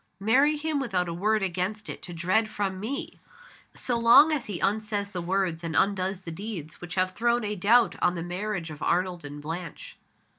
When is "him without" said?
0.57-1.07